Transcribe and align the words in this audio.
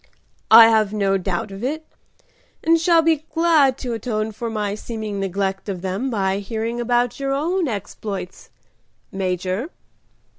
"I 0.49 0.67
have 0.69 0.91
no 0.93 1.19
doubt 1.19 1.51
of 1.51 1.63
it, 1.63 1.85
and 2.63 2.79
shall 2.81 3.03
be 3.03 3.23
glad 3.35 3.77
to 3.77 3.93
atone 3.93 4.31
for 4.31 4.49
my 4.49 4.73
seeming 4.73 5.19
neglect 5.19 5.69
of 5.69 5.83
them 5.83 6.09
by 6.09 6.39
hearing 6.39 6.81
about 6.81 7.19
your 7.19 7.33
own 7.33 7.67
exploits. 7.67 8.49
Major." 9.11 9.69